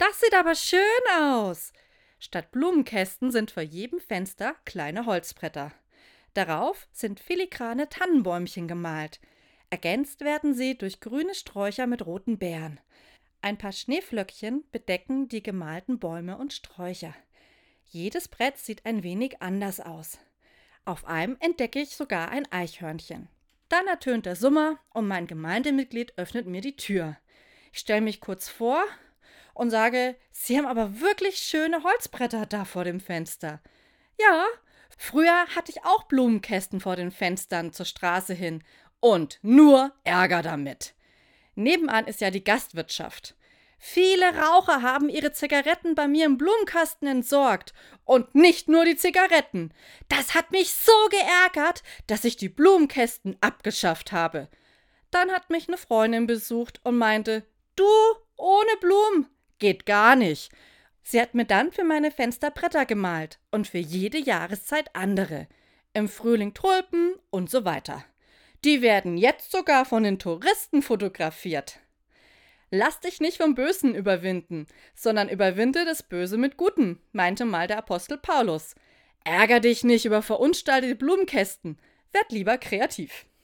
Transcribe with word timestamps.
das 0.00 0.20
sieht 0.20 0.34
aber 0.34 0.54
schön 0.54 0.80
aus. 1.20 1.72
Statt 2.18 2.50
Blumenkästen 2.52 3.30
sind 3.30 3.50
vor 3.50 3.62
jedem 3.62 4.00
Fenster 4.00 4.56
kleine 4.64 5.06
Holzbretter. 5.06 5.72
Darauf 6.34 6.88
sind 6.92 7.20
filigrane 7.20 7.88
Tannenbäumchen 7.88 8.66
gemalt. 8.66 9.20
Ergänzt 9.68 10.20
werden 10.22 10.54
sie 10.54 10.76
durch 10.76 11.00
grüne 11.00 11.34
Sträucher 11.34 11.86
mit 11.86 12.06
roten 12.06 12.38
Beeren. 12.38 12.80
Ein 13.42 13.58
paar 13.58 13.72
Schneeflöckchen 13.72 14.64
bedecken 14.72 15.28
die 15.28 15.42
gemalten 15.42 15.98
Bäume 15.98 16.36
und 16.36 16.52
Sträucher. 16.52 17.14
Jedes 17.84 18.28
Brett 18.28 18.58
sieht 18.58 18.86
ein 18.86 19.02
wenig 19.02 19.40
anders 19.42 19.80
aus. 19.80 20.18
Auf 20.84 21.04
einem 21.06 21.36
entdecke 21.40 21.80
ich 21.80 21.96
sogar 21.96 22.30
ein 22.30 22.50
Eichhörnchen. 22.50 23.28
Dann 23.68 23.86
ertönt 23.86 24.26
der 24.26 24.36
Summer 24.36 24.78
und 24.90 25.06
mein 25.06 25.26
Gemeindemitglied 25.26 26.16
öffnet 26.16 26.46
mir 26.46 26.60
die 26.60 26.76
Tür. 26.76 27.16
Ich 27.72 27.80
stelle 27.80 28.00
mich 28.00 28.20
kurz 28.20 28.48
vor 28.48 28.82
und 29.60 29.68
sage, 29.70 30.16
Sie 30.32 30.56
haben 30.56 30.64
aber 30.64 31.02
wirklich 31.02 31.36
schöne 31.36 31.84
Holzbretter 31.84 32.46
da 32.46 32.64
vor 32.64 32.84
dem 32.84 32.98
Fenster. 32.98 33.60
Ja, 34.18 34.46
früher 34.96 35.46
hatte 35.54 35.70
ich 35.70 35.84
auch 35.84 36.04
Blumenkästen 36.04 36.80
vor 36.80 36.96
den 36.96 37.10
Fenstern 37.10 37.70
zur 37.74 37.84
Straße 37.84 38.32
hin 38.32 38.64
und 39.00 39.38
nur 39.42 39.92
Ärger 40.02 40.40
damit. 40.40 40.94
Nebenan 41.56 42.06
ist 42.06 42.22
ja 42.22 42.30
die 42.30 42.42
Gastwirtschaft. 42.42 43.36
Viele 43.78 44.34
Raucher 44.34 44.80
haben 44.80 45.10
ihre 45.10 45.32
Zigaretten 45.32 45.94
bei 45.94 46.08
mir 46.08 46.24
im 46.24 46.38
Blumenkasten 46.38 47.06
entsorgt. 47.06 47.74
Und 48.06 48.34
nicht 48.34 48.66
nur 48.66 48.86
die 48.86 48.96
Zigaretten. 48.96 49.74
Das 50.08 50.34
hat 50.34 50.52
mich 50.52 50.72
so 50.72 50.92
geärgert, 51.10 51.82
dass 52.06 52.24
ich 52.24 52.38
die 52.38 52.48
Blumenkästen 52.48 53.36
abgeschafft 53.42 54.12
habe. 54.12 54.48
Dann 55.10 55.30
hat 55.30 55.50
mich 55.50 55.68
eine 55.68 55.76
Freundin 55.76 56.26
besucht 56.26 56.80
und 56.82 56.96
meinte, 56.96 57.44
du, 57.76 57.84
ohne 58.36 58.76
Blumen, 58.80 59.28
geht 59.60 59.86
gar 59.86 60.16
nicht. 60.16 60.50
Sie 61.02 61.20
hat 61.20 61.34
mir 61.34 61.44
dann 61.44 61.72
für 61.72 61.84
meine 61.84 62.10
Fenster 62.10 62.50
Bretter 62.50 62.86
gemalt 62.86 63.38
und 63.50 63.68
für 63.68 63.78
jede 63.78 64.18
Jahreszeit 64.18 64.94
andere. 64.94 65.46
Im 65.92 66.08
Frühling 66.08 66.54
Tulpen 66.54 67.14
und 67.30 67.50
so 67.50 67.64
weiter. 67.64 68.04
Die 68.64 68.82
werden 68.82 69.16
jetzt 69.16 69.52
sogar 69.52 69.84
von 69.84 70.02
den 70.02 70.18
Touristen 70.18 70.82
fotografiert. 70.82 71.80
Lass 72.70 73.00
dich 73.00 73.20
nicht 73.20 73.38
vom 73.38 73.54
Bösen 73.54 73.94
überwinden, 73.94 74.66
sondern 74.94 75.28
überwinde 75.28 75.84
das 75.84 76.02
Böse 76.02 76.36
mit 76.36 76.56
Guten, 76.56 77.00
meinte 77.12 77.44
mal 77.44 77.66
der 77.66 77.78
Apostel 77.78 78.18
Paulus. 78.18 78.74
Ärger 79.24 79.60
dich 79.60 79.82
nicht 79.82 80.04
über 80.04 80.22
verunstaltete 80.22 80.94
Blumenkästen, 80.94 81.78
werd 82.12 82.30
lieber 82.30 82.58
kreativ. 82.58 83.26